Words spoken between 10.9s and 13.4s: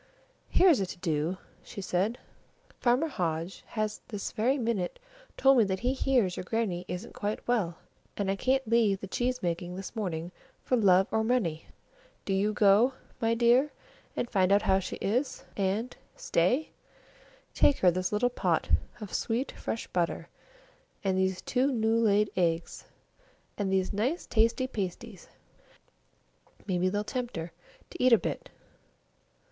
or money! Do you go, my